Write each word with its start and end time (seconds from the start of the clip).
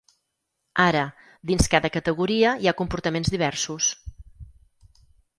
Ara, 0.83 1.01
dins 1.49 1.67
cada 1.73 1.91
categoria 1.97 2.53
hi 2.63 2.69
ha 2.71 2.73
comportaments 2.79 3.29
diversos. 3.35 3.91